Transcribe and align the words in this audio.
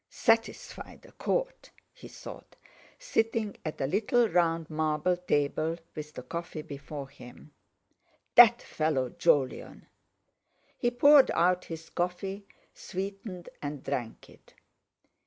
"Satisfy 0.09 0.95
the 0.95 1.11
Court!" 1.11 1.69
he 1.93 2.07
thought, 2.07 2.55
sitting 2.97 3.55
at 3.63 3.79
a 3.79 3.85
little 3.85 4.27
round 4.27 4.67
marble 4.67 5.15
table 5.15 5.77
with 5.93 6.13
the 6.13 6.23
coffee 6.23 6.63
before 6.63 7.07
him. 7.07 7.53
That 8.33 8.63
fellow 8.63 9.09
Jolyon! 9.11 9.85
He 10.79 10.89
poured 10.89 11.29
out 11.35 11.65
his 11.65 11.91
coffee, 11.91 12.47
sweetened 12.73 13.49
and 13.61 13.83
drank 13.83 14.27
it. 14.27 14.55